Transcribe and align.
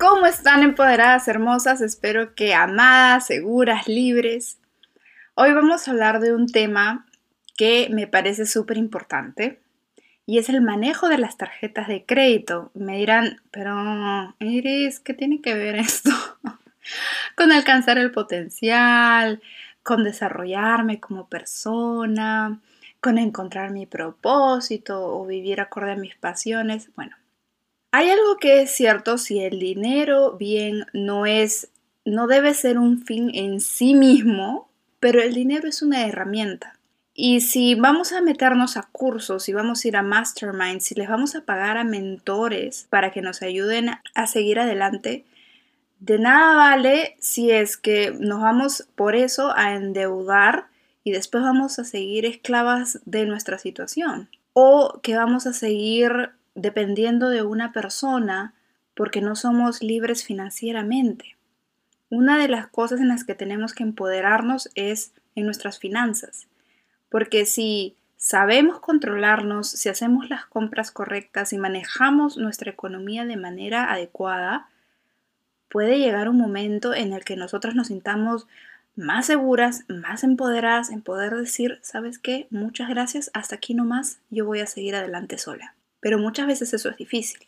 ¿Cómo 0.00 0.24
están 0.24 0.62
empoderadas, 0.62 1.28
hermosas? 1.28 1.82
Espero 1.82 2.34
que 2.34 2.54
amadas, 2.54 3.26
seguras, 3.26 3.86
libres. 3.86 4.58
Hoy 5.34 5.52
vamos 5.52 5.86
a 5.86 5.90
hablar 5.90 6.20
de 6.20 6.34
un 6.34 6.46
tema 6.46 7.06
que 7.54 7.90
me 7.92 8.06
parece 8.06 8.46
súper 8.46 8.78
importante 8.78 9.60
y 10.24 10.38
es 10.38 10.48
el 10.48 10.62
manejo 10.62 11.10
de 11.10 11.18
las 11.18 11.36
tarjetas 11.36 11.86
de 11.86 12.06
crédito. 12.06 12.70
Me 12.72 12.96
dirán, 12.96 13.42
pero 13.50 14.34
Iris, 14.38 15.00
¿qué 15.00 15.12
tiene 15.12 15.42
que 15.42 15.52
ver 15.52 15.74
esto? 15.76 16.08
con 17.36 17.52
alcanzar 17.52 17.98
el 17.98 18.10
potencial, 18.10 19.42
con 19.82 20.02
desarrollarme 20.02 20.98
como 20.98 21.28
persona, 21.28 22.58
con 23.00 23.18
encontrar 23.18 23.70
mi 23.70 23.84
propósito 23.84 25.14
o 25.14 25.26
vivir 25.26 25.60
acorde 25.60 25.92
a 25.92 25.96
mis 25.96 26.16
pasiones. 26.16 26.88
Bueno, 26.96 27.19
hay 27.92 28.10
algo 28.10 28.36
que 28.36 28.62
es 28.62 28.70
cierto, 28.70 29.18
si 29.18 29.40
el 29.40 29.58
dinero 29.58 30.36
bien 30.36 30.86
no 30.92 31.26
es, 31.26 31.68
no 32.04 32.26
debe 32.26 32.54
ser 32.54 32.78
un 32.78 33.04
fin 33.04 33.30
en 33.34 33.60
sí 33.60 33.94
mismo, 33.94 34.68
pero 35.00 35.20
el 35.22 35.34
dinero 35.34 35.68
es 35.68 35.82
una 35.82 36.06
herramienta. 36.06 36.78
Y 37.14 37.40
si 37.40 37.74
vamos 37.74 38.12
a 38.12 38.22
meternos 38.22 38.76
a 38.76 38.88
cursos, 38.92 39.42
si 39.42 39.52
vamos 39.52 39.84
a 39.84 39.88
ir 39.88 39.96
a 39.96 40.02
masterminds, 40.02 40.84
si 40.84 40.94
les 40.94 41.08
vamos 41.08 41.34
a 41.34 41.44
pagar 41.44 41.76
a 41.76 41.84
mentores 41.84 42.86
para 42.88 43.10
que 43.10 43.22
nos 43.22 43.42
ayuden 43.42 43.90
a 44.14 44.26
seguir 44.26 44.60
adelante, 44.60 45.24
de 45.98 46.18
nada 46.18 46.56
vale 46.56 47.16
si 47.18 47.50
es 47.50 47.76
que 47.76 48.12
nos 48.18 48.40
vamos 48.40 48.88
por 48.94 49.16
eso 49.16 49.52
a 49.54 49.74
endeudar 49.74 50.68
y 51.04 51.10
después 51.10 51.42
vamos 51.42 51.78
a 51.78 51.84
seguir 51.84 52.24
esclavas 52.24 53.00
de 53.04 53.26
nuestra 53.26 53.58
situación. 53.58 54.30
O 54.52 55.00
que 55.02 55.16
vamos 55.16 55.46
a 55.46 55.52
seguir 55.52 56.30
dependiendo 56.60 57.28
de 57.28 57.42
una 57.42 57.72
persona 57.72 58.54
porque 58.94 59.20
no 59.20 59.34
somos 59.34 59.82
libres 59.82 60.24
financieramente. 60.24 61.36
Una 62.10 62.38
de 62.38 62.48
las 62.48 62.66
cosas 62.66 63.00
en 63.00 63.08
las 63.08 63.24
que 63.24 63.34
tenemos 63.34 63.72
que 63.72 63.82
empoderarnos 63.82 64.70
es 64.74 65.12
en 65.34 65.46
nuestras 65.46 65.78
finanzas, 65.78 66.48
porque 67.08 67.46
si 67.46 67.96
sabemos 68.16 68.80
controlarnos, 68.80 69.70
si 69.70 69.88
hacemos 69.88 70.28
las 70.28 70.44
compras 70.44 70.90
correctas 70.90 71.52
y 71.52 71.58
manejamos 71.58 72.36
nuestra 72.36 72.70
economía 72.70 73.24
de 73.24 73.36
manera 73.36 73.90
adecuada, 73.92 74.68
puede 75.68 75.98
llegar 75.98 76.28
un 76.28 76.36
momento 76.36 76.92
en 76.92 77.12
el 77.12 77.24
que 77.24 77.36
nosotros 77.36 77.74
nos 77.74 77.86
sintamos 77.86 78.48
más 78.96 79.26
seguras, 79.26 79.84
más 79.88 80.24
empoderadas 80.24 80.90
en 80.90 81.00
poder 81.00 81.36
decir, 81.36 81.78
¿sabes 81.80 82.18
qué? 82.18 82.48
Muchas 82.50 82.88
gracias, 82.88 83.30
hasta 83.34 83.54
aquí 83.54 83.72
nomás, 83.72 84.18
yo 84.30 84.44
voy 84.44 84.60
a 84.60 84.66
seguir 84.66 84.96
adelante 84.96 85.38
sola 85.38 85.74
pero 86.00 86.18
muchas 86.18 86.46
veces 86.46 86.72
eso 86.74 86.88
es 86.88 86.96
difícil. 86.96 87.46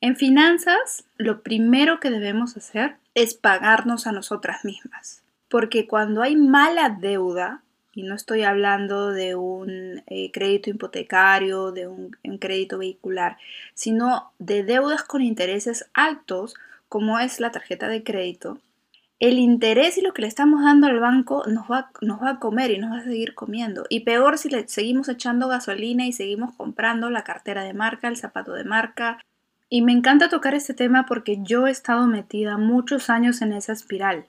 En 0.00 0.16
finanzas, 0.16 1.04
lo 1.16 1.42
primero 1.42 1.98
que 2.00 2.10
debemos 2.10 2.56
hacer 2.56 2.96
es 3.14 3.34
pagarnos 3.34 4.06
a 4.06 4.12
nosotras 4.12 4.64
mismas, 4.64 5.22
porque 5.48 5.86
cuando 5.86 6.22
hay 6.22 6.36
mala 6.36 6.90
deuda, 6.90 7.62
y 7.94 8.02
no 8.02 8.14
estoy 8.14 8.42
hablando 8.42 9.12
de 9.12 9.36
un 9.36 10.02
eh, 10.06 10.30
crédito 10.32 10.68
hipotecario, 10.68 11.70
de 11.70 11.86
un, 11.86 12.16
un 12.24 12.38
crédito 12.38 12.78
vehicular, 12.78 13.38
sino 13.72 14.32
de 14.38 14.64
deudas 14.64 15.04
con 15.04 15.22
intereses 15.22 15.88
altos, 15.94 16.54
como 16.88 17.20
es 17.20 17.40
la 17.40 17.52
tarjeta 17.52 17.88
de 17.88 18.02
crédito, 18.02 18.58
el 19.20 19.38
interés 19.38 19.96
y 19.96 20.02
lo 20.02 20.12
que 20.12 20.22
le 20.22 20.28
estamos 20.28 20.62
dando 20.64 20.86
al 20.86 21.00
banco 21.00 21.44
nos 21.46 21.70
va, 21.70 21.90
nos 22.00 22.20
va 22.20 22.30
a 22.30 22.38
comer 22.38 22.70
y 22.70 22.78
nos 22.78 22.92
va 22.92 22.98
a 22.98 23.04
seguir 23.04 23.34
comiendo. 23.34 23.84
Y 23.88 24.00
peor 24.00 24.38
si 24.38 24.48
le 24.48 24.66
seguimos 24.68 25.08
echando 25.08 25.48
gasolina 25.48 26.06
y 26.06 26.12
seguimos 26.12 26.54
comprando 26.54 27.10
la 27.10 27.24
cartera 27.24 27.62
de 27.62 27.74
marca, 27.74 28.08
el 28.08 28.16
zapato 28.16 28.52
de 28.52 28.64
marca. 28.64 29.18
Y 29.68 29.82
me 29.82 29.92
encanta 29.92 30.28
tocar 30.28 30.54
este 30.54 30.74
tema 30.74 31.06
porque 31.06 31.38
yo 31.42 31.66
he 31.66 31.70
estado 31.70 32.06
metida 32.06 32.58
muchos 32.58 33.08
años 33.08 33.40
en 33.40 33.52
esa 33.52 33.72
espiral. 33.72 34.26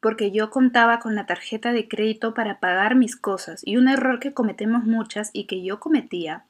Porque 0.00 0.30
yo 0.30 0.50
contaba 0.50 1.00
con 1.00 1.14
la 1.14 1.26
tarjeta 1.26 1.72
de 1.72 1.88
crédito 1.88 2.34
para 2.34 2.60
pagar 2.60 2.94
mis 2.94 3.16
cosas. 3.16 3.62
Y 3.64 3.76
un 3.76 3.88
error 3.88 4.20
que 4.20 4.32
cometemos 4.32 4.84
muchas 4.84 5.30
y 5.32 5.46
que 5.46 5.64
yo 5.64 5.80
cometía 5.80 6.44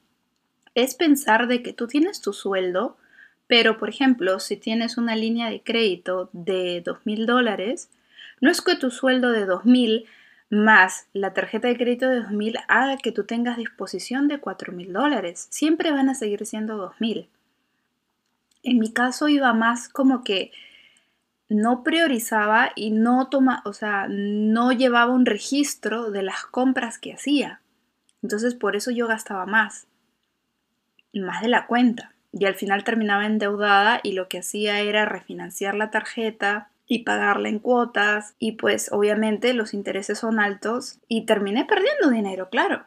es 0.75 0.95
pensar 0.95 1.47
de 1.47 1.63
que 1.63 1.73
tú 1.73 1.87
tienes 1.87 2.21
tu 2.21 2.33
sueldo, 2.33 2.97
pero, 3.47 3.77
por 3.77 3.89
ejemplo, 3.89 4.41
si 4.41 4.57
tienes 4.57 4.97
una 4.97 5.17
línea 5.17 5.51
de 5.51 5.63
crédito 5.63 6.31
de 6.33 6.81
dos 6.81 6.99
mil 7.05 7.27
dólares, 7.27 7.91
no 8.41 8.51
es 8.51 8.63
que 8.63 8.77
tu 8.77 8.91
sueldo 8.91 9.33
de 9.33 9.45
dos 9.45 9.65
mil 9.65 10.07
más 10.51 11.09
la 11.13 11.35
tarjeta 11.35 11.69
de 11.69 11.77
crédito 11.77 12.09
de 12.09 12.21
dos 12.21 12.31
mil 12.31 12.57
haga 12.69 12.97
que 12.97 13.13
tú 13.13 13.25
tengas 13.25 13.57
disposición 13.57 14.29
de 14.29 14.39
cuatro 14.39 14.73
mil 14.73 14.93
dólares. 14.93 15.47
Siempre 15.51 15.91
van 15.91 16.09
a 16.09 16.15
seguir 16.15 16.47
siendo 16.47 16.77
dos 16.77 16.95
mil. 17.01 17.29
En 18.63 18.79
mi 18.79 18.93
caso 18.93 19.29
iba 19.29 19.53
más 19.53 19.89
como 19.89 20.25
que 20.25 20.53
no 21.51 21.83
priorizaba 21.83 22.73
y 22.75 22.91
no 22.91 23.29
toma, 23.29 23.63
o 23.67 23.75
sea, 23.75 24.07
no 24.09 24.73
llevaba 24.73 25.13
un 25.13 25.27
registro 25.27 26.11
de 26.11 26.23
las 26.23 26.47
compras 26.47 26.99
que 26.99 27.13
hacía. 27.13 27.61
Entonces 28.23 28.55
por 28.55 28.75
eso 28.75 28.91
yo 28.91 29.07
gastaba 29.07 29.45
más, 29.45 29.87
más 31.13 31.43
de 31.43 31.49
la 31.49 31.67
cuenta 31.67 32.14
y 32.35 32.47
al 32.47 32.55
final 32.55 32.85
terminaba 32.85 33.27
endeudada 33.27 34.01
y 34.03 34.13
lo 34.13 34.29
que 34.29 34.39
hacía 34.39 34.81
era 34.81 35.05
refinanciar 35.05 35.75
la 35.75 35.91
tarjeta 35.91 36.69
y 36.87 37.05
pagarla 37.05 37.49
en 37.49 37.61
cuotas 37.61 38.35
y 38.39 38.53
pues 38.53 38.91
obviamente 38.93 39.55
los 39.55 39.73
intereses 39.73 40.19
son 40.19 40.41
altos 40.41 40.99
y 41.09 41.27
terminé 41.27 41.65
perdiendo 41.65 42.11
dinero, 42.11 42.51
claro, 42.51 42.85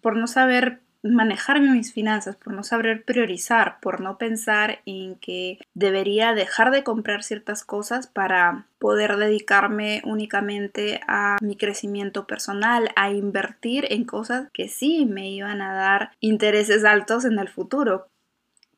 por 0.00 0.16
no 0.16 0.26
saber 0.26 0.80
manejar 1.02 1.60
mis 1.60 1.92
finanzas, 1.92 2.34
por 2.34 2.52
no 2.52 2.64
saber 2.64 3.04
priorizar, 3.04 3.78
por 3.80 4.00
no 4.00 4.18
pensar 4.18 4.80
en 4.84 5.14
que 5.16 5.60
debería 5.74 6.34
dejar 6.34 6.72
de 6.72 6.82
comprar 6.82 7.22
ciertas 7.22 7.64
cosas 7.64 8.08
para 8.08 8.66
poder 8.78 9.16
dedicarme 9.16 10.02
únicamente 10.04 11.00
a 11.06 11.36
mi 11.40 11.56
crecimiento 11.56 12.26
personal, 12.26 12.90
a 12.96 13.10
invertir 13.10 13.86
en 13.90 14.04
cosas 14.04 14.48
que 14.52 14.68
sí 14.68 15.06
me 15.06 15.30
iban 15.30 15.62
a 15.62 15.72
dar 15.72 16.10
intereses 16.20 16.84
altos 16.84 17.24
en 17.24 17.38
el 17.38 17.48
futuro. 17.48 18.08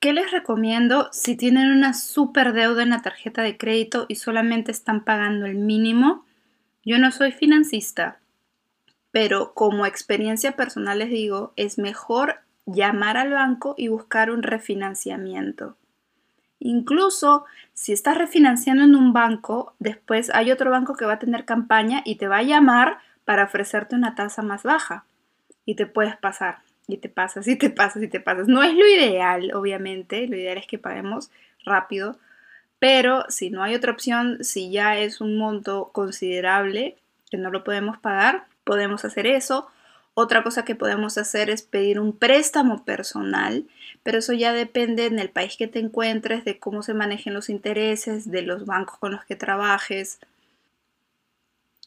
¿Qué 0.00 0.14
les 0.14 0.30
recomiendo 0.30 1.10
si 1.12 1.36
tienen 1.36 1.70
una 1.70 1.92
super 1.92 2.54
deuda 2.54 2.82
en 2.82 2.88
la 2.88 3.02
tarjeta 3.02 3.42
de 3.42 3.58
crédito 3.58 4.06
y 4.08 4.14
solamente 4.14 4.70
están 4.70 5.04
pagando 5.04 5.44
el 5.44 5.56
mínimo? 5.56 6.24
Yo 6.82 6.96
no 6.96 7.12
soy 7.12 7.32
financista, 7.32 8.18
pero 9.10 9.52
como 9.52 9.84
experiencia 9.84 10.56
personal 10.56 11.00
les 11.00 11.10
digo, 11.10 11.52
es 11.56 11.76
mejor 11.76 12.36
llamar 12.64 13.18
al 13.18 13.32
banco 13.32 13.74
y 13.76 13.88
buscar 13.88 14.30
un 14.30 14.42
refinanciamiento. 14.42 15.76
Incluso 16.60 17.44
si 17.74 17.92
estás 17.92 18.16
refinanciando 18.16 18.84
en 18.84 18.94
un 18.94 19.12
banco, 19.12 19.74
después 19.80 20.30
hay 20.32 20.50
otro 20.50 20.70
banco 20.70 20.94
que 20.94 21.04
va 21.04 21.14
a 21.14 21.18
tener 21.18 21.44
campaña 21.44 22.00
y 22.06 22.14
te 22.14 22.26
va 22.26 22.38
a 22.38 22.42
llamar 22.42 23.00
para 23.26 23.44
ofrecerte 23.44 23.96
una 23.96 24.14
tasa 24.14 24.40
más 24.40 24.62
baja 24.62 25.04
y 25.66 25.74
te 25.74 25.84
puedes 25.84 26.16
pasar 26.16 26.69
y 26.92 26.98
te 26.98 27.08
pasas 27.08 27.46
y 27.48 27.56
te 27.56 27.70
pasas 27.70 28.02
y 28.02 28.08
te 28.08 28.20
pasas. 28.20 28.48
No 28.48 28.62
es 28.62 28.74
lo 28.74 28.86
ideal, 28.86 29.53
obviamente, 29.54 30.26
lo 30.26 30.36
ideal 30.36 30.59
es 30.59 30.66
que 30.66 30.78
paguemos 30.78 31.30
rápido, 31.65 32.18
pero 32.78 33.24
si 33.28 33.50
no 33.50 33.62
hay 33.62 33.74
otra 33.74 33.92
opción, 33.92 34.42
si 34.42 34.70
ya 34.70 34.98
es 34.98 35.20
un 35.20 35.36
monto 35.36 35.91
considerable 35.92 36.97
que 37.30 37.36
no 37.36 37.50
lo 37.50 37.62
podemos 37.62 37.98
pagar, 37.98 38.47
podemos 38.65 39.04
hacer 39.04 39.26
eso. 39.26 39.68
Otra 40.15 40.42
cosa 40.42 40.65
que 40.65 40.74
podemos 40.74 41.16
hacer 41.18 41.50
es 41.50 41.62
pedir 41.62 42.00
un 42.00 42.16
préstamo 42.16 42.84
personal, 42.84 43.65
pero 44.03 44.18
eso 44.18 44.32
ya 44.32 44.53
depende 44.53 45.06
en 45.06 45.18
el 45.18 45.30
país 45.30 45.56
que 45.56 45.68
te 45.68 45.78
encuentres, 45.78 46.44
de 46.44 46.59
cómo 46.59 46.82
se 46.82 46.94
manejen 46.94 47.34
los 47.34 47.48
intereses, 47.48 48.30
de 48.30 48.42
los 48.42 48.66
bancos 48.66 48.98
con 48.98 49.12
los 49.12 49.24
que 49.24 49.36
trabajes. 49.36 50.18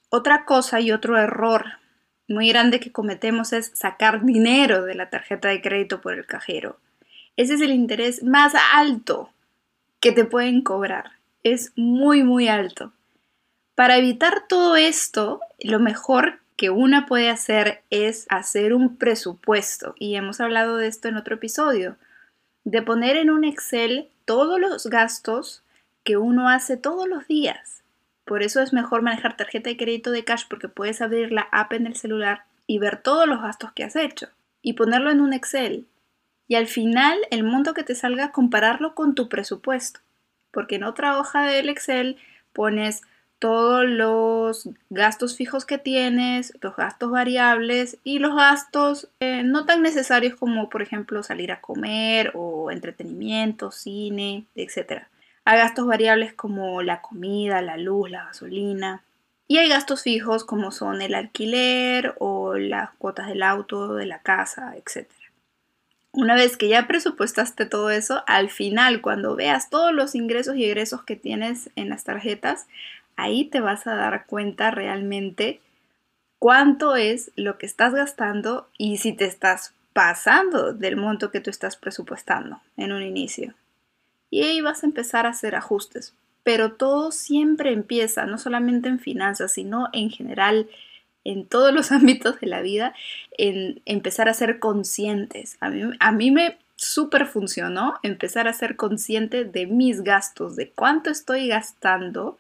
Otra 0.10 0.46
cosa 0.46 0.80
y 0.80 0.92
otro 0.92 1.18
error 1.18 1.66
muy 2.28 2.50
grande 2.50 2.80
que 2.80 2.92
cometemos 2.92 3.54
es 3.54 3.72
sacar 3.74 4.24
dinero 4.24 4.84
de 4.84 4.96
la 4.96 5.10
tarjeta 5.10 5.50
de 5.50 5.62
crédito 5.62 6.02
por 6.02 6.14
el 6.14 6.26
cajero. 6.26 6.80
Ese 7.36 7.56
es 7.56 7.62
el 7.62 7.72
interés 7.72 8.24
más 8.24 8.54
alto 8.74 9.32
que 10.00 10.12
te 10.12 10.26
pueden 10.26 10.62
cobrar. 10.62 11.14
Es 11.44 11.74
muy, 11.76 12.24
muy 12.24 12.48
alto. 12.48 12.94
Para 13.76 13.98
evitar 13.98 14.48
todo 14.48 14.76
esto, 14.76 15.42
lo 15.60 15.80
mejor 15.80 16.40
que 16.56 16.70
una 16.70 17.06
puede 17.08 17.30
hacer 17.30 17.82
es 17.90 18.26
hacer 18.30 18.74
un 18.74 18.98
presupuesto. 18.98 19.96
Y 19.98 20.16
hemos 20.16 20.40
hablado 20.40 20.78
de 20.78 20.88
esto 20.88 21.08
en 21.08 21.18
otro 21.18 21.36
episodio. 21.36 21.98
de 22.66 22.82
poner 22.82 23.18
en 23.18 23.30
un 23.30 23.44
Excel 23.44 24.08
todos 24.24 24.58
los 24.58 24.88
gastos 24.88 25.64
que 26.06 26.16
uno 26.16 26.48
hace 26.48 26.78
todos 26.78 27.10
los 27.10 27.28
días. 27.28 27.83
Por 28.26 28.44
eso 28.44 28.62
es 28.62 28.74
mejor 28.74 29.02
manejar 29.02 29.36
tarjeta 29.36 29.70
de 29.70 29.78
crédito 29.78 30.12
de 30.12 30.24
cash 30.24 30.44
porque 30.50 30.70
puedes 30.70 31.02
abrir 31.02 31.32
la 31.32 31.48
app 31.52 31.74
en 31.74 31.88
el 31.88 31.96
celular 31.96 32.46
y 32.68 32.80
ver 32.80 33.02
todos 33.02 33.28
los 33.28 33.42
gastos 33.42 33.72
que 33.74 33.84
has 33.84 33.96
hecho 33.96 34.30
y 34.62 34.74
ponerlo 34.74 35.12
en 35.12 35.22
un 35.22 35.34
Excel. 35.34 35.86
Y 36.48 36.56
al 36.56 36.68
final 36.68 37.18
el 37.32 37.44
monto 37.44 37.74
que 37.74 37.84
te 37.84 37.96
salga 37.96 38.32
compararlo 38.32 38.96
con 38.96 39.16
tu 39.16 39.30
presupuesto. 39.30 40.00
Porque 40.52 40.76
en 40.76 40.84
otra 40.84 41.20
hoja 41.20 41.44
del 41.44 41.70
Excel 41.70 42.18
pones 42.54 43.02
todos 43.44 43.84
los 43.86 44.70
gastos 44.90 45.36
fijos 45.36 45.66
que 45.66 45.78
tienes, 45.78 46.54
los 46.62 46.78
gastos 46.78 47.12
variables 47.12 47.98
y 48.06 48.20
los 48.20 48.36
gastos 48.36 49.10
eh, 49.20 49.44
no 49.44 49.66
tan 49.66 49.82
necesarios 49.82 50.36
como 50.36 50.70
por 50.70 50.82
ejemplo 50.82 51.24
salir 51.24 51.52
a 51.52 51.60
comer 51.60 52.32
o 52.36 52.72
entretenimiento, 52.72 53.70
cine, 53.72 54.46
etc. 54.56 55.08
Hay 55.46 55.58
gastos 55.58 55.86
variables 55.86 56.34
como 56.34 56.82
la 56.82 57.02
comida, 57.02 57.62
la 57.62 57.78
luz, 57.78 58.10
la 58.10 58.26
gasolina. 58.26 59.04
Y 59.48 59.58
hay 59.58 59.68
gastos 59.68 60.04
fijos 60.04 60.46
como 60.46 60.72
son 60.72 61.02
el 61.02 61.14
alquiler 61.14 62.16
o 62.20 62.56
las 62.56 62.92
cuotas 62.92 63.28
del 63.28 63.44
auto, 63.44 63.96
de 63.96 64.06
la 64.06 64.20
casa, 64.20 64.74
etc. 64.78 65.10
Una 66.14 66.36
vez 66.36 66.58
que 66.58 66.70
ya 66.70 66.88
presupuestaste 66.88 67.66
todo 67.66 67.90
eso, 67.90 68.24
al 68.28 68.50
final, 68.50 69.02
cuando 69.02 69.36
veas 69.36 69.70
todos 69.70 69.92
los 69.92 70.16
ingresos 70.16 70.56
y 70.56 70.64
egresos 70.64 71.04
que 71.04 71.16
tienes 71.16 71.72
en 71.76 71.90
las 71.90 72.04
tarjetas, 72.04 72.68
ahí 73.16 73.46
te 73.46 73.60
vas 73.60 73.86
a 73.88 73.96
dar 73.96 74.26
cuenta 74.28 74.72
realmente 74.72 75.60
cuánto 76.40 76.96
es 76.96 77.32
lo 77.36 77.58
que 77.58 77.66
estás 77.66 77.94
gastando 77.94 78.70
y 78.78 78.98
si 78.98 79.12
te 79.14 79.26
estás 79.26 79.74
pasando 79.92 80.74
del 80.74 80.98
monto 80.98 81.32
que 81.32 81.40
tú 81.40 81.50
estás 81.50 81.76
presupuestando 81.78 82.62
en 82.78 82.92
un 82.92 83.02
inicio. 83.02 83.54
Y 84.34 84.42
ahí 84.42 84.62
vas 84.62 84.82
a 84.82 84.88
empezar 84.88 85.28
a 85.28 85.30
hacer 85.30 85.54
ajustes. 85.54 86.16
Pero 86.42 86.74
todo 86.74 87.12
siempre 87.12 87.72
empieza, 87.72 88.26
no 88.26 88.40
solamente 88.40 88.90
en 88.90 88.98
finanzas, 88.98 89.52
sino 89.52 89.90
en 89.94 90.10
general 90.10 90.68
en 91.24 91.46
todos 91.46 91.72
los 91.72 91.92
ámbitos 91.92 92.40
de 92.40 92.48
la 92.48 92.64
vida, 92.64 92.96
en 93.38 93.84
empezar 93.86 94.28
a 94.30 94.34
ser 94.34 94.58
conscientes. 94.58 95.58
A 95.60 95.70
mí, 95.70 95.84
a 96.00 96.12
mí 96.12 96.32
me 96.32 96.58
súper 96.76 97.28
funcionó 97.28 98.00
empezar 98.02 98.48
a 98.48 98.54
ser 98.54 98.76
consciente 98.76 99.46
de 99.46 99.68
mis 99.68 100.02
gastos, 100.02 100.56
de 100.56 100.72
cuánto 100.72 101.12
estoy 101.12 101.48
gastando 101.48 102.40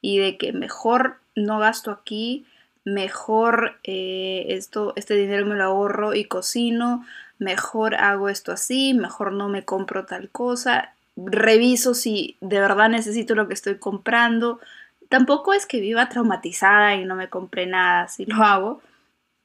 y 0.00 0.18
de 0.18 0.38
que 0.38 0.52
mejor 0.52 1.20
no 1.36 1.60
gasto 1.60 1.92
aquí, 1.92 2.46
mejor 2.82 3.78
eh, 3.84 4.46
esto, 4.48 4.92
este 4.96 5.14
dinero 5.14 5.46
me 5.46 5.54
lo 5.54 5.62
ahorro 5.62 6.14
y 6.14 6.24
cocino, 6.24 7.06
mejor 7.38 7.94
hago 7.94 8.28
esto 8.28 8.50
así, 8.50 8.92
mejor 8.92 9.32
no 9.32 9.48
me 9.48 9.64
compro 9.64 10.04
tal 10.04 10.30
cosa, 10.30 10.94
reviso 11.26 11.94
si 11.94 12.36
de 12.40 12.60
verdad 12.60 12.88
necesito 12.88 13.34
lo 13.34 13.48
que 13.48 13.54
estoy 13.54 13.78
comprando. 13.78 14.60
Tampoco 15.08 15.52
es 15.52 15.66
que 15.66 15.80
viva 15.80 16.08
traumatizada 16.08 16.94
y 16.94 17.04
no 17.04 17.14
me 17.14 17.28
compré 17.28 17.66
nada 17.66 18.08
si 18.08 18.26
lo 18.26 18.42
hago, 18.42 18.82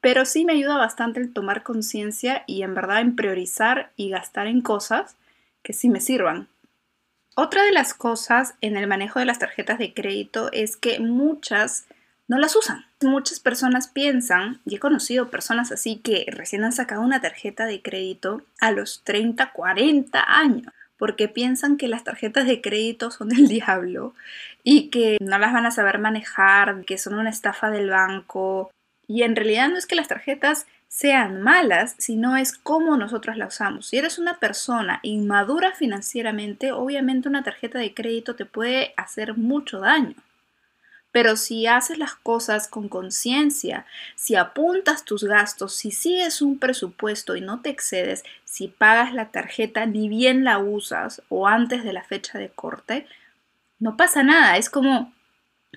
pero 0.01 0.25
sí 0.25 0.45
me 0.45 0.53
ayuda 0.53 0.77
bastante 0.77 1.19
el 1.19 1.33
tomar 1.33 1.63
conciencia 1.63 2.43
y 2.45 2.63
en 2.63 2.75
verdad 2.75 3.01
en 3.01 3.15
priorizar 3.15 3.91
y 3.95 4.09
gastar 4.09 4.47
en 4.47 4.61
cosas 4.61 5.15
que 5.61 5.73
sí 5.73 5.89
me 5.89 6.01
sirvan. 6.01 6.47
Otra 7.35 7.63
de 7.63 7.71
las 7.71 7.93
cosas 7.93 8.55
en 8.61 8.77
el 8.77 8.85
manejo 8.85 9.19
de 9.19 9.25
las 9.25 9.39
tarjetas 9.39 9.79
de 9.79 9.93
crédito 9.93 10.51
es 10.51 10.77
que 10.77 10.99
muchas 10.99 11.87
no 12.27 12.37
las 12.37 12.55
usan. 12.55 12.85
Muchas 13.01 13.39
personas 13.39 13.87
piensan, 13.87 14.61
y 14.65 14.75
he 14.75 14.79
conocido 14.79 15.29
personas 15.29 15.71
así 15.71 15.97
que 15.97 16.25
recién 16.29 16.63
han 16.63 16.73
sacado 16.73 17.01
una 17.01 17.21
tarjeta 17.21 17.65
de 17.65 17.81
crédito 17.81 18.43
a 18.59 18.71
los 18.71 19.03
30, 19.03 19.51
40 19.51 20.23
años, 20.25 20.71
porque 21.03 21.27
piensan 21.27 21.75
que 21.75 21.89
las 21.89 22.05
tarjetas 22.05 22.47
de 22.47 22.61
crédito 22.61 23.11
son 23.11 23.27
del 23.27 23.47
diablo 23.50 24.13
y 24.63 24.89
que 24.89 25.17
no 25.19 25.38
las 25.38 25.51
van 25.51 25.65
a 25.65 25.71
saber 25.71 26.00
manejar, 26.00 26.85
que 26.85 26.97
son 26.97 27.15
una 27.15 27.29
estafa 27.29 27.69
del 27.69 27.89
banco. 27.89 28.71
Y 29.05 29.23
en 29.23 29.35
realidad 29.35 29.67
no 29.67 29.75
es 29.75 29.85
que 29.85 29.97
las 29.97 30.07
tarjetas 30.07 30.65
sean 30.88 31.41
malas, 31.41 31.95
sino 31.97 32.38
es 32.38 32.57
cómo 32.57 32.95
nosotros 32.95 33.35
la 33.35 33.47
usamos. 33.47 33.88
Si 33.88 33.97
eres 33.97 34.17
una 34.17 34.39
persona 34.39 35.01
inmadura 35.03 35.73
financieramente, 35.73 36.71
obviamente 36.71 37.27
una 37.27 37.44
tarjeta 37.44 37.79
de 37.79 37.94
crédito 37.94 38.38
te 38.38 38.45
puede 38.45 38.94
hacer 38.95 39.35
mucho 39.35 39.81
daño. 39.81 40.15
Pero 41.13 41.38
si 41.38 41.65
haces 41.65 41.98
las 41.98 42.15
cosas 42.15 42.68
con 42.68 42.89
conciencia, 42.89 43.86
si 44.15 44.36
apuntas 44.36 45.06
tus 45.06 45.24
gastos, 45.24 45.74
si 45.74 45.92
sigues 45.92 46.42
un 46.42 46.60
presupuesto 46.60 47.38
y 47.38 47.42
no 47.42 47.62
te 47.62 47.69
excedes, 47.69 48.24
si 48.44 48.68
pagas 48.68 49.13
la 49.13 49.31
tarjeta 49.31 49.86
ni 49.86 50.10
bien 50.10 50.44
la 50.44 50.57
usas 50.57 51.21
o 51.30 51.48
antes 51.48 51.86
de 51.86 51.94
la 51.94 52.04
fecha 52.04 52.38
de 52.38 52.50
corte, 52.50 53.07
no 53.80 53.95
pasa 53.95 54.24
nada. 54.24 54.57
Es 54.57 54.69
como 54.69 55.13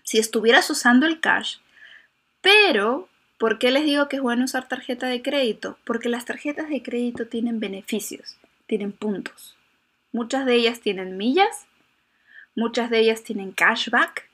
si 0.02 0.18
estuvieras 0.18 0.68
usando 0.70 1.06
el 1.06 1.20
cash, 1.20 1.58
pero 2.40 3.08
¿Por 3.38 3.58
qué 3.58 3.70
les 3.70 3.84
digo 3.84 4.08
que 4.08 4.16
es 4.16 4.22
bueno 4.22 4.44
usar 4.44 4.66
tarjeta 4.66 5.08
de 5.08 5.20
crédito? 5.20 5.78
Porque 5.84 6.08
las 6.08 6.24
tarjetas 6.24 6.70
de 6.70 6.82
crédito 6.82 7.26
tienen 7.26 7.60
beneficios, 7.60 8.38
tienen 8.66 8.92
puntos. 8.92 9.56
Muchas 10.10 10.46
de 10.46 10.54
ellas 10.54 10.80
tienen 10.80 11.18
millas, 11.18 11.66
muchas 12.54 12.88
de 12.88 13.00
ellas 13.00 13.22
tienen 13.22 13.52
cashback, 13.52 14.25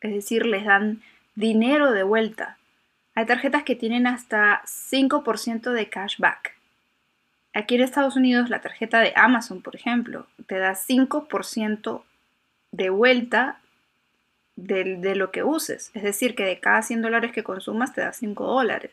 es 0.00 0.12
decir, 0.12 0.46
les 0.46 0.64
dan 0.64 1.02
dinero 1.34 1.92
de 1.92 2.02
vuelta. 2.02 2.58
Hay 3.14 3.26
tarjetas 3.26 3.64
que 3.64 3.76
tienen 3.76 4.06
hasta 4.06 4.62
5% 4.64 5.72
de 5.72 5.88
cashback. 5.88 6.56
Aquí 7.54 7.74
en 7.74 7.82
Estados 7.82 8.16
Unidos 8.16 8.50
la 8.50 8.60
tarjeta 8.60 9.00
de 9.00 9.12
Amazon, 9.16 9.62
por 9.62 9.74
ejemplo, 9.74 10.26
te 10.46 10.58
da 10.58 10.74
5% 10.74 12.02
de 12.70 12.90
vuelta 12.90 13.58
de, 14.54 15.14
lo 15.14 15.30
que 15.30 15.42
uses. 15.42 15.90
Es 15.94 16.02
decir, 16.02 16.34
que 16.34 16.44
de 16.44 16.60
cada 16.60 16.82
100 16.82 17.02
dólares 17.02 17.32
que 17.32 17.44
consumas 17.44 17.92
te 17.92 18.00
da 18.00 18.12
5 18.12 18.44
dólares. 18.44 18.92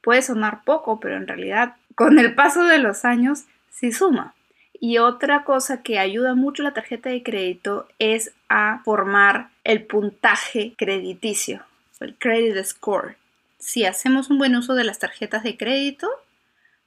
Puede 0.00 0.22
sonar 0.22 0.64
poco, 0.64 1.00
pero 1.00 1.16
en 1.16 1.26
realidad 1.26 1.76
con 1.94 2.18
el 2.18 2.34
paso 2.34 2.64
de 2.64 2.78
los 2.78 3.04
años 3.04 3.44
sí 3.70 3.92
suma. 3.92 4.34
Y 4.82 4.96
otra 4.96 5.44
cosa 5.44 5.82
que 5.82 5.98
ayuda 5.98 6.34
mucho 6.34 6.62
la 6.62 6.72
tarjeta 6.72 7.10
de 7.10 7.22
crédito 7.22 7.86
es 7.98 8.32
a 8.48 8.80
formar 8.82 9.50
el 9.62 9.84
puntaje 9.84 10.72
crediticio, 10.76 11.62
el 12.00 12.16
credit 12.16 12.64
score. 12.64 13.16
Si 13.58 13.84
hacemos 13.84 14.30
un 14.30 14.38
buen 14.38 14.56
uso 14.56 14.74
de 14.74 14.84
las 14.84 14.98
tarjetas 14.98 15.42
de 15.42 15.58
crédito, 15.58 16.08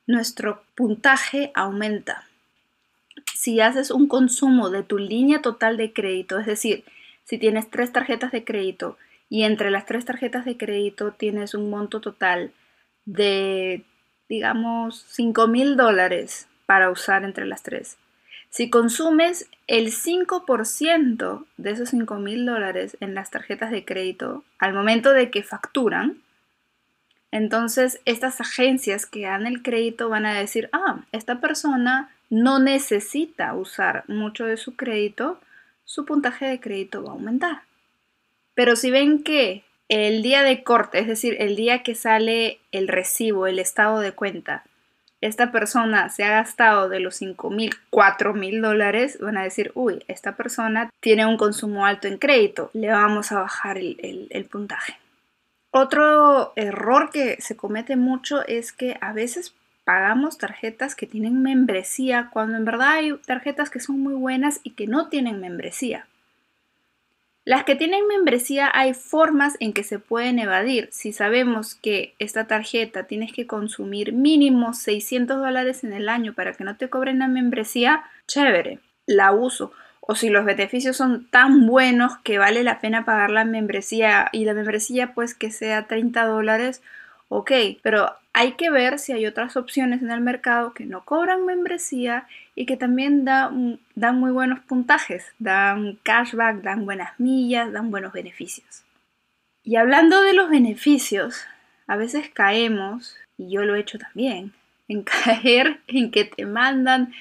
nuestro 0.08 0.64
puntaje 0.74 1.52
aumenta. 1.54 2.28
Si 3.36 3.62
haces 3.62 3.92
un 3.92 4.08
consumo 4.08 4.72
de 4.72 4.82
tu 4.82 4.98
línea 4.98 5.44
total 5.44 5.78
de 5.78 5.94
crédito, 5.94 6.40
es 6.40 6.48
decir, 6.48 6.84
si 7.26 7.38
tienes 7.38 7.70
tres 7.70 7.92
tarjetas 7.92 8.32
de 8.32 8.44
crédito 8.44 8.98
y 9.30 9.44
entre 9.44 9.70
las 9.70 9.86
tres 9.86 10.04
tarjetas 10.04 10.46
de 10.46 10.58
crédito 10.58 11.12
tienes 11.12 11.54
un 11.54 11.70
monto 11.70 12.02
total 12.02 12.54
de, 13.06 13.86
digamos, 14.28 15.06
5 15.10 15.48
mil 15.48 15.78
dólares 15.78 16.48
para 16.74 16.90
usar 16.90 17.24
entre 17.24 17.46
las 17.46 17.62
tres. 17.62 17.98
Si 18.50 18.72
consumes 18.72 19.48
el 19.68 19.92
5% 19.92 21.46
de 21.58 21.70
esos 21.70 21.90
5 21.90 22.16
mil 22.16 22.48
dólares 22.48 22.98
en 23.00 23.14
las 23.14 23.30
tarjetas 23.30 23.70
de 23.70 23.86
crédito 23.86 24.44
al 24.58 24.74
momento 24.74 25.14
de 25.14 25.30
que 25.30 25.44
facturan, 25.44 26.18
entonces 27.30 28.02
estas 28.06 28.42
agencias 28.42 29.06
que 29.06 29.22
dan 29.22 29.46
el 29.46 29.62
crédito 29.62 30.10
van 30.10 30.26
a 30.26 30.34
decir, 30.34 30.68
ah, 30.74 31.02
esta 31.12 31.40
persona 31.42 32.10
no 32.32 32.58
necesita 32.58 33.54
usar 33.54 34.04
mucho 34.08 34.46
de 34.48 34.58
su 34.58 34.76
crédito 34.76 35.40
su 35.86 36.06
puntaje 36.06 36.48
de 36.48 36.60
crédito 36.60 37.04
va 37.04 37.12
a 37.12 37.14
aumentar. 37.14 37.62
Pero 38.56 38.76
si 38.76 38.90
ven 38.90 39.22
que 39.22 39.64
el 39.90 40.24
día 40.24 40.42
de 40.42 40.64
corte, 40.64 40.98
es 40.98 41.06
decir, 41.06 41.36
el 41.38 41.56
día 41.56 41.84
que 41.84 41.94
sale 41.94 42.58
el 42.72 42.88
recibo, 42.88 43.46
el 43.46 43.60
estado 43.60 44.00
de 44.00 44.14
cuenta, 44.14 44.64
esta 45.26 45.52
persona 45.52 46.10
se 46.10 46.24
ha 46.24 46.32
gastado 46.32 46.90
de 46.90 47.00
los 47.00 47.16
5 47.16 47.50
mil, 47.50 47.74
4 47.90 48.34
mil 48.34 48.62
dólares, 48.62 49.18
van 49.22 49.38
a 49.38 49.44
decir, 49.44 49.72
uy, 49.74 50.04
esta 50.08 50.36
persona 50.36 50.90
tiene 51.00 51.26
un 51.26 51.38
consumo 51.38 51.86
alto 51.86 52.08
en 52.08 52.18
crédito, 52.18 52.70
le 52.74 52.90
vamos 52.90 53.32
a 53.32 53.40
bajar 53.40 53.78
el, 53.78 54.28
el 54.30 54.46
puntaje. 54.46 54.98
Otro 55.72 56.54
error 56.56 57.10
que 57.12 57.42
se 57.42 57.56
comete 57.56 57.96
mucho 57.96 58.46
es 58.46 58.72
que 58.74 58.98
a 59.02 59.14
veces 59.14 59.56
pagamos 59.86 60.38
tarjetas 60.38 60.94
que 60.94 61.08
tienen 61.08 61.42
membresía 61.42 62.30
cuando 62.32 62.58
en 62.58 62.66
verdad 62.66 62.90
hay 62.92 63.18
tarjetas 63.26 63.70
que 63.70 63.80
son 63.80 64.00
muy 64.00 64.14
buenas 64.14 64.60
y 64.64 64.72
que 64.72 64.88
no 64.88 65.10
tienen 65.10 65.40
membresía. 65.40 66.06
Las 67.46 67.66
que 67.66 67.76
tienen 67.76 68.08
membresía 68.08 68.72
hay 68.74 68.94
formas 68.94 69.58
en 69.60 69.74
que 69.74 69.84
se 69.84 70.00
pueden 70.00 70.40
evadir. 70.40 70.88
Si 70.94 71.12
sabemos 71.12 71.76
que 71.76 72.16
esta 72.18 72.48
tarjeta 72.48 73.04
tienes 73.04 73.34
que 73.34 73.48
consumir 73.48 74.14
mínimo 74.14 74.74
600 74.74 75.38
dólares 75.38 75.84
en 75.84 75.92
el 75.92 76.08
año 76.08 76.34
para 76.34 76.54
que 76.54 76.64
no 76.64 76.78
te 76.78 76.90
cobren 76.90 77.20
la 77.20 77.28
membresía, 77.28 78.06
chévere, 78.28 78.80
la 79.06 79.34
uso. 79.34 79.74
O 80.00 80.16
si 80.16 80.30
los 80.30 80.46
beneficios 80.46 80.96
son 80.96 81.28
tan 81.30 81.68
buenos 81.68 82.18
que 82.24 82.38
vale 82.38 82.64
la 82.64 82.80
pena 82.80 83.04
pagar 83.04 83.30
la 83.30 83.44
membresía 83.44 84.30
y 84.32 84.46
la 84.46 84.54
membresía 84.54 85.14
pues 85.14 85.34
que 85.34 85.52
sea 85.52 85.88
30 85.88 86.26
dólares, 86.26 86.82
ok, 87.28 87.52
pero 87.82 88.16
hay 88.34 88.54
que 88.54 88.72
ver 88.72 88.98
si 88.98 89.14
hay 89.14 89.28
otras 89.28 89.56
opciones 89.56 90.02
en 90.02 90.10
el 90.10 90.20
mercado 90.20 90.74
que 90.74 90.86
no 90.86 91.06
cobran 91.06 91.46
membresía 91.46 92.28
y 92.56 92.66
que 92.66 92.78
también 92.78 93.26
dan 93.26 93.80
muy 94.20 94.32
buenos 94.32 94.60
puntajes, 94.62 95.32
dan 95.38 96.00
cashback, 96.02 96.62
dan 96.62 96.86
buenas 96.86 97.20
millas, 97.20 97.72
dan 97.72 97.92
buenos 97.92 98.12
beneficios. 98.12 98.84
Y 99.64 99.76
hablando 99.76 100.22
de 100.22 100.34
los 100.34 100.50
beneficios, 100.50 101.46
a 101.86 101.96
veces 101.96 102.30
caemos, 102.34 103.16
y 103.38 103.52
yo 103.52 103.64
lo 103.64 103.76
he 103.76 103.80
hecho 103.80 104.00
también, 104.00 104.52
en 104.88 105.04
caer 105.24 105.80
en 105.88 106.10
que 106.10 106.26
te 106.26 106.46
mandan 106.46 107.14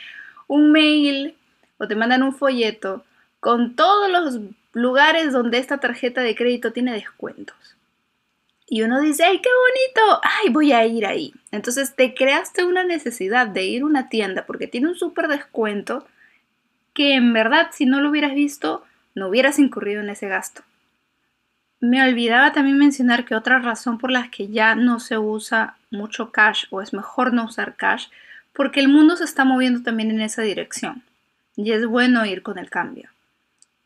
un 0.49 0.73
mail 0.73 1.37
o 1.77 1.87
te 1.87 1.95
mandan 1.95 2.23
un 2.23 2.35
folleto 2.35 3.05
con 3.39 3.77
todos 3.77 4.11
los 4.11 4.41
lugares 4.73 5.33
donde 5.33 5.59
esta 5.59 5.79
tarjeta 5.79 6.23
de 6.23 6.35
crédito 6.35 6.73
tiene 6.73 6.93
descuentos. 6.93 7.77
Y 8.73 8.81
uno 8.81 9.03
dice, 9.03 9.25
¡ay, 9.25 9.39
qué 9.43 9.51
bonito! 9.51 10.21
¡Ay, 10.23 10.49
voy 10.49 10.73
a 10.73 10.87
ir 10.87 11.05
ahí! 11.05 11.35
Entonces 11.51 11.95
te 11.95 12.15
creaste 12.15 12.65
una 12.65 12.85
necesidad 12.85 13.47
de 13.47 13.67
ir 13.67 13.83
a 13.83 13.85
una 13.85 14.09
tienda 14.09 14.47
porque 14.47 14.67
tiene 14.67 14.89
un 14.89 14.95
súper 14.95 15.29
descuento 15.29 16.07
que 16.95 17.13
en 17.13 17.35
verdad 17.35 17.69
si 17.73 17.85
no 17.85 18.01
lo 18.01 18.09
hubieras 18.09 18.33
visto 18.33 18.83
no 19.15 19.29
hubieras 19.29 19.59
incurrido 19.59 20.01
en 20.01 20.09
ese 20.09 20.27
gasto. 20.27 20.63
Me 21.81 22.03
olvidaba 22.03 22.55
también 22.55 22.79
mencionar 22.79 23.27
que 23.27 23.35
otra 23.35 23.59
razón 23.59 23.99
por 23.99 24.11
la 24.11 24.31
que 24.31 24.49
ya 24.49 24.75
no 24.75 25.01
se 25.01 25.19
usa 25.19 25.77
mucho 25.91 26.33
cash 26.33 26.65
o 26.71 26.81
es 26.81 26.95
mejor 26.95 27.35
no 27.35 27.45
usar 27.45 27.77
cash 27.77 28.07
porque 28.55 28.81
el 28.81 28.89
mundo 28.89 29.17
se 29.17 29.25
está 29.25 29.45
moviendo 29.45 29.83
también 29.83 30.11
en 30.11 30.23
esa 30.23 30.41
dirección 30.41 31.03
y 31.57 31.73
es 31.73 31.85
bueno 31.85 32.25
ir 32.25 32.43
con 32.43 32.57
el 32.57 32.71
cambio. 32.71 33.11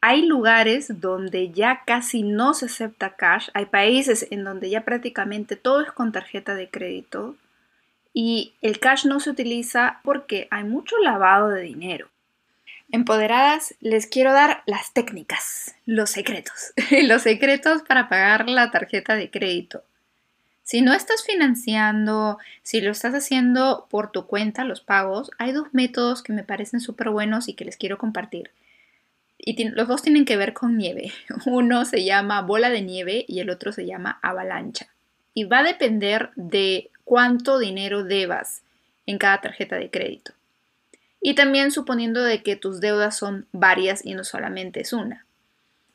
Hay 0.01 0.27
lugares 0.27 1.01
donde 1.01 1.51
ya 1.51 1.83
casi 1.87 2.23
no 2.23 2.55
se 2.55 2.67
acepta 2.67 3.17
cash, 3.17 3.49
hay 3.55 3.67
países 3.67 4.27
en 4.31 4.45
donde 4.45 4.71
ya 4.71 4.85
prácticamente 4.85 5.57
todo 5.57 5.81
es 5.81 5.91
con 5.91 6.13
tarjeta 6.13 6.55
de 6.55 6.69
crédito 6.69 7.37
y 8.13 8.55
el 8.63 8.79
cash 8.79 9.05
no 9.07 9.21
se 9.21 9.31
utiliza 9.31 10.01
porque 10.05 10.49
hay 10.51 10.65
mucho 10.65 10.97
lavado 10.99 11.49
de 11.49 11.63
dinero. 11.63 12.09
Empoderadas, 12.93 13.75
les 13.81 14.07
quiero 14.07 14.33
dar 14.33 14.63
las 14.67 14.93
técnicas, 14.93 15.75
los 15.87 16.11
secretos, 16.11 16.73
los 17.03 17.23
secretos 17.23 17.83
para 17.83 18.09
pagar 18.09 18.49
la 18.49 18.71
tarjeta 18.71 19.17
de 19.17 19.31
crédito. 19.31 19.83
Si 20.63 20.83
no 20.83 20.93
estás 20.93 21.25
financiando, 21.25 22.39
si 22.63 22.81
lo 22.81 22.91
estás 22.91 23.15
haciendo 23.15 23.87
por 23.91 24.11
tu 24.11 24.27
cuenta, 24.27 24.65
los 24.65 24.81
pagos, 24.81 25.31
hay 25.39 25.53
dos 25.53 25.69
métodos 25.73 26.23
que 26.23 26.33
me 26.33 26.43
parecen 26.43 26.81
súper 26.81 27.11
buenos 27.11 27.49
y 27.49 27.55
que 27.55 27.65
les 27.65 27.77
quiero 27.77 27.99
compartir 27.99 28.51
y 29.49 29.69
los 29.69 29.87
dos 29.87 30.03
tienen 30.03 30.25
que 30.25 30.37
ver 30.37 30.53
con 30.53 30.77
nieve. 30.77 31.13
Uno 31.47 31.85
se 31.85 32.05
llama 32.05 32.43
bola 32.43 32.69
de 32.69 32.83
nieve 32.83 33.25
y 33.29 33.39
el 33.39 33.49
otro 33.49 33.73
se 33.73 33.87
llama 33.87 34.19
avalancha. 34.21 34.89
Y 35.33 35.45
va 35.45 35.61
a 35.61 35.63
depender 35.63 36.31
de 36.35 36.91
cuánto 37.05 37.59
dinero 37.61 38.03
debas 38.03 38.63
en 39.07 39.19
cada 39.19 39.41
tarjeta 39.41 39.77
de 39.77 39.89
crédito. 39.89 40.33
Y 41.21 41.35
también 41.35 41.71
suponiendo 41.71 42.25
de 42.25 42.43
que 42.43 42.57
tus 42.57 42.81
deudas 42.81 43.17
son 43.17 43.47
varias 43.53 44.05
y 44.05 44.15
no 44.15 44.25
solamente 44.25 44.81
es 44.81 44.93
una. 44.93 45.25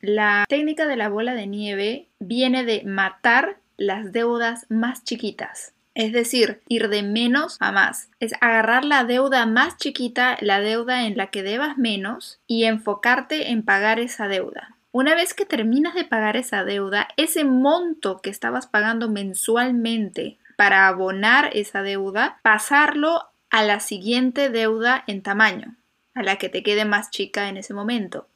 La 0.00 0.46
técnica 0.48 0.86
de 0.86 0.96
la 0.96 1.10
bola 1.10 1.34
de 1.34 1.46
nieve 1.46 2.06
viene 2.20 2.64
de 2.64 2.82
matar 2.84 3.58
las 3.76 4.12
deudas 4.12 4.64
más 4.70 5.04
chiquitas. 5.04 5.71
Es 5.94 6.12
decir, 6.12 6.62
ir 6.68 6.88
de 6.88 7.02
menos 7.02 7.56
a 7.60 7.70
más. 7.72 8.08
Es 8.18 8.32
agarrar 8.40 8.84
la 8.84 9.04
deuda 9.04 9.44
más 9.46 9.76
chiquita, 9.76 10.38
la 10.40 10.60
deuda 10.60 11.06
en 11.06 11.16
la 11.16 11.28
que 11.28 11.42
debas 11.42 11.76
menos, 11.76 12.40
y 12.46 12.64
enfocarte 12.64 13.50
en 13.50 13.62
pagar 13.62 14.00
esa 14.00 14.28
deuda. 14.28 14.76
Una 14.90 15.14
vez 15.14 15.34
que 15.34 15.46
terminas 15.46 15.94
de 15.94 16.04
pagar 16.04 16.36
esa 16.36 16.64
deuda, 16.64 17.08
ese 17.16 17.44
monto 17.44 18.20
que 18.20 18.30
estabas 18.30 18.66
pagando 18.66 19.08
mensualmente 19.08 20.38
para 20.56 20.86
abonar 20.86 21.50
esa 21.54 21.82
deuda, 21.82 22.38
pasarlo 22.42 23.28
a 23.50 23.62
la 23.62 23.80
siguiente 23.80 24.50
deuda 24.50 25.02
en 25.06 25.22
tamaño, 25.22 25.76
a 26.14 26.22
la 26.22 26.36
que 26.36 26.48
te 26.48 26.62
quede 26.62 26.84
más 26.84 27.10
chica 27.10 27.48
en 27.48 27.56
ese 27.56 27.74
momento. 27.74 28.28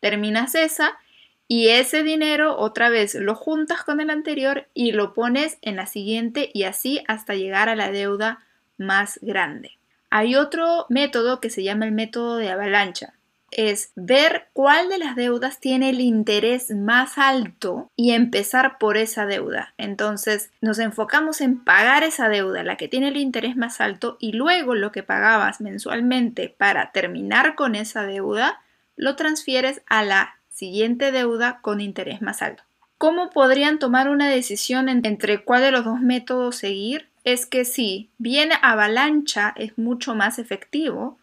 Terminas 0.00 0.54
esa 0.54 0.98
y 1.46 1.68
ese 1.68 2.02
dinero 2.02 2.56
otra 2.58 2.88
vez 2.88 3.14
lo 3.14 3.34
juntas 3.34 3.84
con 3.84 4.00
el 4.00 4.10
anterior 4.10 4.66
y 4.72 4.92
lo 4.92 5.12
pones 5.12 5.58
en 5.62 5.76
la 5.76 5.86
siguiente 5.86 6.50
y 6.52 6.64
así 6.64 7.02
hasta 7.06 7.34
llegar 7.34 7.68
a 7.68 7.76
la 7.76 7.90
deuda 7.90 8.40
más 8.78 9.18
grande. 9.22 9.72
Hay 10.10 10.36
otro 10.36 10.86
método 10.88 11.40
que 11.40 11.50
se 11.50 11.62
llama 11.62 11.86
el 11.86 11.92
método 11.92 12.36
de 12.36 12.50
avalancha. 12.50 13.14
Es 13.50 13.92
ver 13.94 14.48
cuál 14.52 14.88
de 14.88 14.98
las 14.98 15.14
deudas 15.16 15.60
tiene 15.60 15.90
el 15.90 16.00
interés 16.00 16.70
más 16.70 17.18
alto 17.18 17.90
y 17.94 18.12
empezar 18.12 18.78
por 18.78 18.96
esa 18.96 19.26
deuda. 19.26 19.74
Entonces 19.76 20.50
nos 20.60 20.78
enfocamos 20.78 21.40
en 21.40 21.62
pagar 21.62 22.02
esa 22.02 22.28
deuda, 22.28 22.64
la 22.64 22.76
que 22.76 22.88
tiene 22.88 23.08
el 23.08 23.16
interés 23.16 23.56
más 23.56 23.80
alto, 23.80 24.16
y 24.18 24.32
luego 24.32 24.74
lo 24.74 24.90
que 24.90 25.04
pagabas 25.04 25.60
mensualmente 25.60 26.48
para 26.48 26.90
terminar 26.90 27.54
con 27.54 27.76
esa 27.76 28.04
deuda, 28.04 28.60
lo 28.96 29.14
transfieres 29.14 29.82
a 29.86 30.02
la 30.02 30.36
siguiente 30.54 31.12
deuda 31.12 31.58
con 31.60 31.80
interés 31.80 32.22
más 32.22 32.40
alto. 32.40 32.62
¿Cómo 32.96 33.30
podrían 33.30 33.78
tomar 33.78 34.08
una 34.08 34.28
decisión 34.28 34.88
entre 34.88 35.44
cuál 35.44 35.62
de 35.62 35.72
los 35.72 35.84
dos 35.84 36.00
métodos 36.00 36.56
seguir? 36.56 37.08
Es 37.24 37.44
que 37.44 37.64
si 37.64 38.08
bien 38.18 38.50
avalancha 38.62 39.52
es 39.56 39.76
mucho 39.76 40.14
más 40.14 40.38
efectivo, 40.38 41.18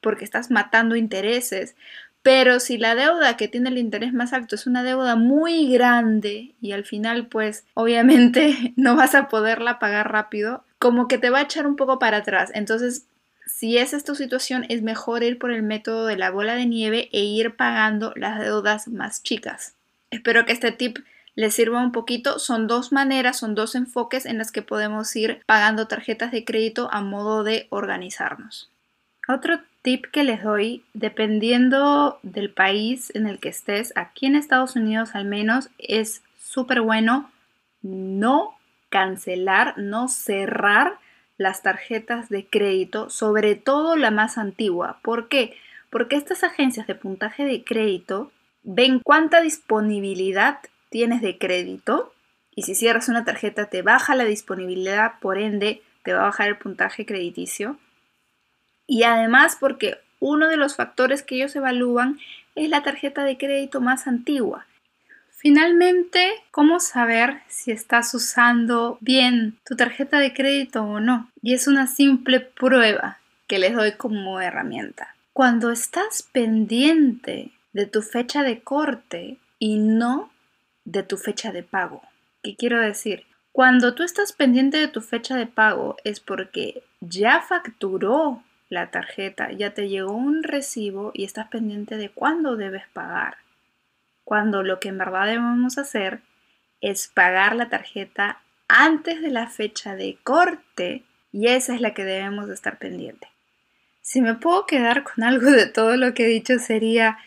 porque 0.00 0.24
estás 0.24 0.50
matando 0.50 0.96
intereses, 0.96 1.76
pero 2.22 2.60
si 2.60 2.78
la 2.78 2.94
deuda 2.94 3.36
que 3.36 3.48
tiene 3.48 3.70
el 3.70 3.78
interés 3.78 4.12
más 4.12 4.32
alto 4.32 4.54
es 4.54 4.66
una 4.66 4.82
deuda 4.82 5.16
muy 5.16 5.70
grande 5.72 6.54
y 6.60 6.72
al 6.72 6.84
final 6.84 7.26
pues 7.26 7.64
obviamente 7.74 8.74
no 8.76 8.96
vas 8.96 9.14
a 9.14 9.28
poderla 9.28 9.78
pagar 9.78 10.12
rápido, 10.12 10.64
como 10.78 11.08
que 11.08 11.18
te 11.18 11.30
va 11.30 11.38
a 11.38 11.42
echar 11.42 11.66
un 11.66 11.76
poco 11.76 11.98
para 11.98 12.18
atrás. 12.18 12.50
Entonces 12.54 13.06
si 13.46 13.78
esa 13.78 13.96
es 13.96 14.04
tu 14.04 14.14
situación, 14.14 14.64
es 14.68 14.82
mejor 14.82 15.22
ir 15.22 15.38
por 15.38 15.50
el 15.50 15.62
método 15.62 16.06
de 16.06 16.16
la 16.16 16.30
bola 16.30 16.54
de 16.54 16.66
nieve 16.66 17.08
e 17.12 17.20
ir 17.20 17.56
pagando 17.56 18.12
las 18.16 18.40
deudas 18.40 18.88
más 18.88 19.22
chicas. 19.22 19.74
Espero 20.10 20.46
que 20.46 20.52
este 20.52 20.72
tip 20.72 20.98
les 21.34 21.54
sirva 21.54 21.80
un 21.80 21.92
poquito. 21.92 22.38
Son 22.38 22.66
dos 22.66 22.92
maneras, 22.92 23.38
son 23.38 23.54
dos 23.54 23.74
enfoques 23.74 24.26
en 24.26 24.38
las 24.38 24.52
que 24.52 24.62
podemos 24.62 25.14
ir 25.16 25.42
pagando 25.46 25.88
tarjetas 25.88 26.32
de 26.32 26.44
crédito 26.44 26.88
a 26.92 27.00
modo 27.00 27.44
de 27.44 27.66
organizarnos. 27.70 28.70
Otro 29.28 29.60
tip 29.82 30.06
que 30.06 30.24
les 30.24 30.42
doy, 30.42 30.84
dependiendo 30.94 32.18
del 32.22 32.50
país 32.50 33.10
en 33.14 33.26
el 33.26 33.38
que 33.38 33.48
estés, 33.48 33.92
aquí 33.96 34.26
en 34.26 34.36
Estados 34.36 34.76
Unidos 34.76 35.14
al 35.14 35.24
menos, 35.24 35.70
es 35.78 36.22
súper 36.38 36.80
bueno 36.80 37.30
no 37.82 38.54
cancelar, 38.88 39.76
no 39.76 40.08
cerrar 40.08 40.98
las 41.36 41.62
tarjetas 41.62 42.28
de 42.28 42.46
crédito, 42.46 43.10
sobre 43.10 43.54
todo 43.54 43.96
la 43.96 44.10
más 44.10 44.38
antigua. 44.38 44.98
¿Por 45.02 45.28
qué? 45.28 45.56
Porque 45.90 46.16
estas 46.16 46.44
agencias 46.44 46.86
de 46.86 46.94
puntaje 46.94 47.44
de 47.44 47.64
crédito 47.64 48.30
ven 48.62 49.00
cuánta 49.00 49.40
disponibilidad 49.40 50.58
tienes 50.90 51.22
de 51.22 51.38
crédito 51.38 52.12
y 52.54 52.62
si 52.62 52.74
cierras 52.74 53.08
una 53.08 53.24
tarjeta 53.24 53.66
te 53.66 53.82
baja 53.82 54.14
la 54.14 54.24
disponibilidad, 54.24 55.18
por 55.20 55.38
ende 55.38 55.82
te 56.02 56.12
va 56.12 56.20
a 56.20 56.26
bajar 56.26 56.48
el 56.48 56.58
puntaje 56.58 57.04
crediticio. 57.04 57.78
Y 58.86 59.02
además 59.02 59.56
porque 59.58 59.98
uno 60.20 60.48
de 60.48 60.56
los 60.56 60.76
factores 60.76 61.22
que 61.22 61.36
ellos 61.36 61.56
evalúan 61.56 62.18
es 62.54 62.68
la 62.68 62.82
tarjeta 62.82 63.24
de 63.24 63.36
crédito 63.36 63.80
más 63.80 64.06
antigua. 64.06 64.66
Finalmente, 65.44 66.42
¿cómo 66.50 66.80
saber 66.80 67.42
si 67.48 67.70
estás 67.70 68.14
usando 68.14 68.96
bien 69.02 69.58
tu 69.66 69.76
tarjeta 69.76 70.18
de 70.18 70.32
crédito 70.32 70.82
o 70.84 71.00
no? 71.00 71.30
Y 71.42 71.52
es 71.52 71.66
una 71.66 71.86
simple 71.86 72.40
prueba 72.40 73.18
que 73.46 73.58
les 73.58 73.74
doy 73.74 73.92
como 73.92 74.40
herramienta. 74.40 75.14
Cuando 75.34 75.70
estás 75.70 76.22
pendiente 76.22 77.50
de 77.74 77.84
tu 77.84 78.00
fecha 78.00 78.42
de 78.42 78.60
corte 78.60 79.36
y 79.58 79.76
no 79.76 80.30
de 80.86 81.02
tu 81.02 81.18
fecha 81.18 81.52
de 81.52 81.62
pago. 81.62 82.00
¿Qué 82.42 82.56
quiero 82.56 82.80
decir? 82.80 83.26
Cuando 83.52 83.94
tú 83.94 84.02
estás 84.02 84.32
pendiente 84.32 84.78
de 84.78 84.88
tu 84.88 85.02
fecha 85.02 85.36
de 85.36 85.46
pago 85.46 85.96
es 86.04 86.20
porque 86.20 86.84
ya 87.00 87.42
facturó 87.42 88.42
la 88.70 88.90
tarjeta, 88.90 89.52
ya 89.52 89.74
te 89.74 89.90
llegó 89.90 90.14
un 90.14 90.42
recibo 90.42 91.10
y 91.12 91.24
estás 91.24 91.48
pendiente 91.48 91.98
de 91.98 92.08
cuándo 92.08 92.56
debes 92.56 92.84
pagar 92.94 93.43
cuando 94.24 94.62
lo 94.62 94.80
que 94.80 94.88
en 94.88 94.98
verdad 94.98 95.26
debemos 95.26 95.78
hacer 95.78 96.20
es 96.80 97.08
pagar 97.08 97.54
la 97.54 97.68
tarjeta 97.68 98.40
antes 98.68 99.20
de 99.20 99.30
la 99.30 99.48
fecha 99.48 99.94
de 99.94 100.18
corte 100.22 101.04
y 101.32 101.48
esa 101.48 101.74
es 101.74 101.80
la 101.80 101.94
que 101.94 102.04
debemos 102.04 102.48
de 102.48 102.54
estar 102.54 102.78
pendiente. 102.78 103.28
Si 104.00 104.20
me 104.20 104.34
puedo 104.34 104.66
quedar 104.66 105.02
con 105.02 105.24
algo 105.24 105.50
de 105.50 105.66
todo 105.66 105.96
lo 105.96 106.14
que 106.14 106.24
he 106.24 106.28
dicho 106.28 106.58
sería 106.58 107.18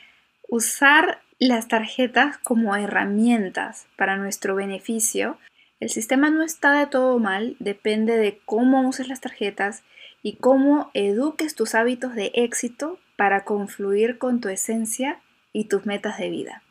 usar 0.48 1.22
las 1.40 1.68
tarjetas 1.68 2.38
como 2.40 2.76
herramientas 2.76 3.88
para 3.96 4.18
nuestro 4.18 4.56
beneficio. 4.56 5.38
El 5.80 5.90
sistema 5.90 6.30
no 6.30 6.44
está 6.44 6.72
de 6.80 6.88
todo 6.88 7.20
mal, 7.20 7.56
depende 7.60 8.18
de 8.18 8.40
cómo 8.46 8.88
uses 8.88 9.08
las 9.08 9.22
tarjetas 9.22 9.84
y 10.24 10.38
cómo 10.38 10.90
eduques 10.94 11.54
tus 11.54 11.76
hábitos 11.76 12.16
de 12.16 12.32
éxito 12.34 13.00
para 13.16 13.44
confluir 13.44 14.18
con 14.18 14.42
tu 14.42 14.50
esencia 14.50 15.20
y 15.54 15.66
tus 15.66 15.86
metas 15.86 16.18
de 16.18 16.30
vida. 16.30 16.64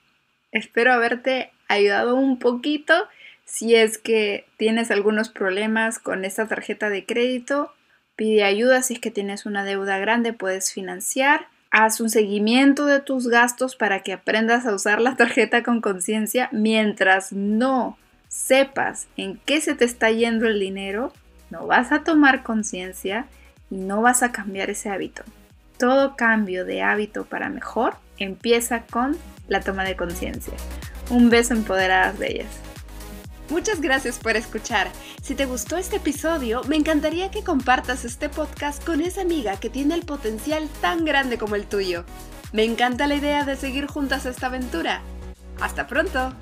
Espero 0.57 0.95
haberte 0.95 1.53
ayudado 1.69 2.17
un 2.17 2.39
poquito. 2.39 2.95
Si 3.45 3.75
es 3.75 3.99
que 3.99 4.47
tienes 4.57 4.91
algunos 4.91 5.29
problemas 5.29 5.99
con 5.99 6.25
esta 6.25 6.49
tarjeta 6.49 6.89
de 6.89 7.05
crédito, 7.05 7.75
pide 8.17 8.43
ayuda. 8.43 8.83
Si 8.83 8.95
es 8.95 9.01
que 9.01 9.11
tienes 9.11 9.45
una 9.45 9.65
deuda 9.65 9.99
grande, 9.99 10.33
puedes 10.33 10.73
financiar. 10.73 11.49
Haz 11.71 12.01
un 12.01 12.09
seguimiento 12.09 12.87
de 12.87 13.01
tus 13.01 13.29
gastos 13.29 13.77
para 13.77 14.01
que 14.01 14.15
aprendas 14.15 14.65
a 14.65 14.75
usar 14.75 15.03
la 15.03 15.15
tarjeta 15.15 15.63
con 15.63 15.83
conciencia. 15.83 16.49
Mientras 16.53 17.35
no 17.35 17.99
sepas 18.29 19.09
en 19.19 19.39
qué 19.45 19.61
se 19.61 19.75
te 19.75 19.85
está 19.85 20.11
yendo 20.11 20.47
el 20.47 20.59
dinero, 20.59 21.13
no 21.51 21.67
vas 21.67 21.93
a 21.93 22.03
tomar 22.03 22.43
conciencia 22.43 23.27
y 23.71 23.77
no 23.77 24.01
vas 24.01 24.23
a 24.23 24.33
cambiar 24.33 24.71
ese 24.71 24.89
hábito. 24.89 25.23
Todo 25.79 26.17
cambio 26.17 26.65
de 26.65 26.81
hábito 26.81 27.27
para 27.27 27.51
mejor 27.51 27.99
empieza 28.19 28.83
con 28.87 29.17
la 29.49 29.61
toma 29.61 29.85
de 29.85 29.97
conciencia. 29.97 30.55
Un 31.11 31.31
beso 31.31 31.55
empoderadas 31.55 32.19
de 32.19 32.33
ellas. 32.33 32.67
Muchas 33.49 33.81
gracias 33.81 34.19
por 34.19 34.37
escuchar. 34.37 34.89
Si 35.23 35.37
te 35.37 35.47
gustó 35.47 35.77
este 35.77 35.97
episodio, 35.97 36.63
me 36.65 36.77
encantaría 36.77 37.31
que 37.31 37.45
compartas 37.45 38.05
este 38.05 38.29
podcast 38.29 38.85
con 38.85 39.01
esa 39.01 39.21
amiga 39.21 39.57
que 39.57 39.71
tiene 39.71 39.95
el 39.95 40.05
potencial 40.05 40.69
tan 40.81 41.05
grande 41.05 41.39
como 41.39 41.55
el 41.55 41.67
tuyo. 41.67 42.05
Me 42.53 42.65
encanta 42.65 43.07
la 43.07 43.15
idea 43.15 43.45
de 43.45 43.57
seguir 43.57 43.87
juntas 43.87 44.27
esta 44.27 44.47
aventura. 44.47 45.03
Hasta 45.61 45.87
pronto. 45.87 46.33